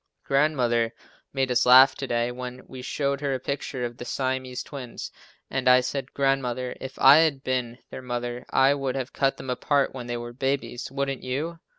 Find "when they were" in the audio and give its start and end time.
9.93-10.33